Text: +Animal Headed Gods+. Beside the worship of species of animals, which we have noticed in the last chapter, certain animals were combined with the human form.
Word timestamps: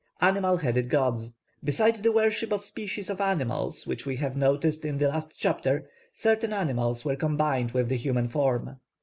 +Animal 0.19 0.57
Headed 0.57 0.89
Gods+. 0.89 1.35
Beside 1.63 1.97
the 1.97 2.11
worship 2.11 2.51
of 2.51 2.65
species 2.65 3.07
of 3.07 3.21
animals, 3.21 3.85
which 3.85 4.03
we 4.03 4.15
have 4.15 4.35
noticed 4.35 4.83
in 4.83 4.97
the 4.97 5.07
last 5.07 5.37
chapter, 5.37 5.91
certain 6.11 6.51
animals 6.53 7.05
were 7.05 7.15
combined 7.15 7.73
with 7.73 7.87
the 7.87 7.97
human 7.97 8.27
form. 8.27 8.77